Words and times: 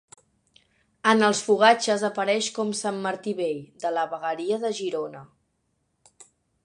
En 1.09 1.19
els 1.27 1.41
fogatges 1.49 2.05
apareix 2.09 2.49
com 2.55 2.71
Sant 2.79 2.97
Martí 3.03 3.35
Vell, 3.43 3.61
de 3.85 3.93
la 3.99 4.07
vegueria 4.15 4.59
de 4.65 4.73
Girona. 4.81 5.23